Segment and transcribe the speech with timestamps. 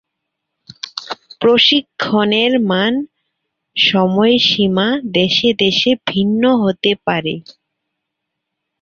[1.41, 2.93] প্রশিক্ষণের মান,
[3.75, 7.33] সময়সীমা দেশে-দেশে ভিন্ন হতে পারে।